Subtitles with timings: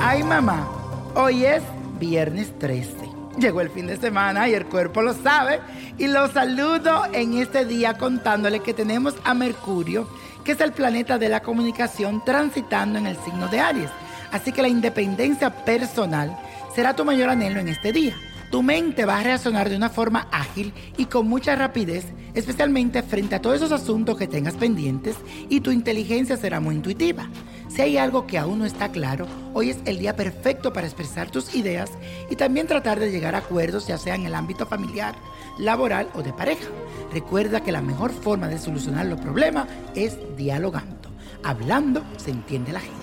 [0.00, 0.66] programa.
[1.14, 1.62] Hoy es
[1.98, 2.90] viernes 13.
[3.38, 5.60] Llegó el fin de semana y el cuerpo lo sabe.
[5.98, 10.08] Y lo saludo en este día contándole que tenemos a Mercurio,
[10.42, 13.90] que es el planeta de la comunicación transitando en el signo de Aries.
[14.32, 16.34] Así que la independencia personal
[16.74, 18.16] será tu mayor anhelo en este día.
[18.50, 23.34] Tu mente va a reaccionar de una forma ágil y con mucha rapidez, especialmente frente
[23.34, 25.16] a todos esos asuntos que tengas pendientes,
[25.48, 27.28] y tu inteligencia será muy intuitiva.
[27.80, 31.30] Si hay algo que aún no está claro, hoy es el día perfecto para expresar
[31.30, 31.90] tus ideas
[32.28, 35.14] y también tratar de llegar a acuerdos, ya sea en el ámbito familiar,
[35.56, 36.68] laboral o de pareja.
[37.10, 41.08] Recuerda que la mejor forma de solucionar los problemas es dialogando.
[41.42, 42.98] Hablando se entiende la gente.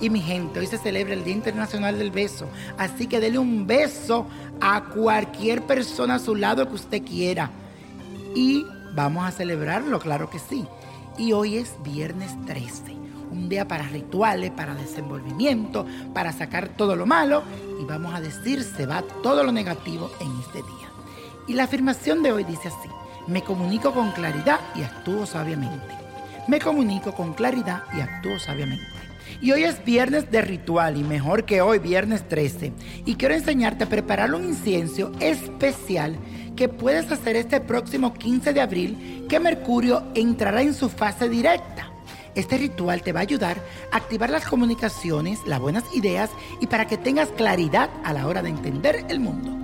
[0.00, 2.46] Y mi gente, hoy se celebra el Día Internacional del Beso,
[2.78, 4.28] así que dele un beso
[4.60, 7.50] a cualquier persona a su lado que usted quiera.
[8.32, 10.64] Y vamos a celebrarlo, claro que sí.
[11.18, 12.99] Y hoy es viernes 13,
[13.30, 17.42] un día para rituales, para desenvolvimiento, para sacar todo lo malo
[17.80, 20.88] y vamos a decir se va todo lo negativo en este día.
[21.48, 22.88] Y la afirmación de hoy dice así,
[23.26, 25.94] me comunico con claridad y actúo sabiamente.
[26.48, 28.86] Me comunico con claridad y actúo sabiamente.
[29.40, 32.72] Y hoy es viernes de ritual y mejor que hoy, viernes 13.
[33.06, 36.18] Y quiero enseñarte a preparar un incienso especial
[36.56, 41.79] que puedes hacer este próximo 15 de abril que Mercurio entrará en su fase directa.
[42.34, 43.58] Este ritual te va a ayudar
[43.90, 48.42] a activar las comunicaciones, las buenas ideas y para que tengas claridad a la hora
[48.42, 49.56] de entender el mundo.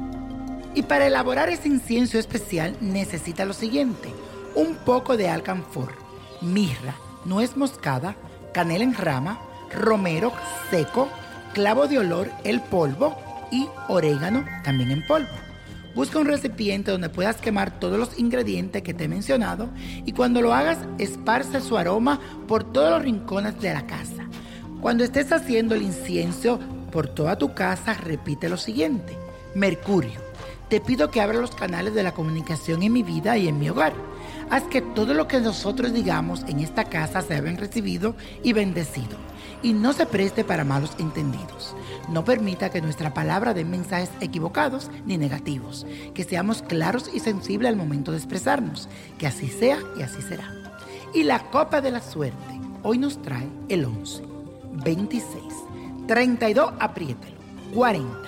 [0.74, 4.12] Y para elaborar ese incienso especial necesita lo siguiente.
[4.54, 5.94] Un poco de alcanfor,
[6.40, 8.16] mirra, nuez moscada,
[8.52, 9.40] canela en rama,
[9.72, 10.32] romero
[10.70, 11.08] seco,
[11.54, 13.16] clavo de olor, el polvo
[13.50, 15.28] y orégano también en polvo.
[15.96, 19.70] Busca un recipiente donde puedas quemar todos los ingredientes que te he mencionado
[20.04, 24.28] y cuando lo hagas esparce su aroma por todos los rincones de la casa.
[24.82, 26.60] Cuando estés haciendo el incienso
[26.92, 29.16] por toda tu casa, repite lo siguiente.
[29.54, 30.20] Mercurio,
[30.68, 33.70] te pido que abra los canales de la comunicación en mi vida y en mi
[33.70, 33.94] hogar.
[34.50, 39.16] Haz que todo lo que nosotros digamos en esta casa sea bien recibido y bendecido
[39.62, 41.74] y no se preste para malos entendidos.
[42.08, 45.86] No permita que nuestra palabra dé mensajes equivocados ni negativos.
[46.14, 48.88] Que seamos claros y sensibles al momento de expresarnos.
[49.18, 50.54] Que así sea y así será.
[51.14, 54.22] Y la copa de la suerte hoy nos trae el 11,
[54.84, 55.42] 26,
[56.06, 57.36] 32, apriételo,
[57.74, 58.18] 40,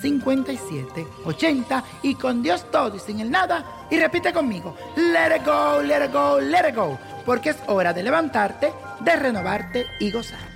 [0.00, 3.86] 57, 80 y con Dios todo y sin el nada.
[3.90, 6.98] Y repite conmigo, let it go, let it go, let it go.
[7.24, 10.52] Porque es hora de levantarte, de renovarte y gozar.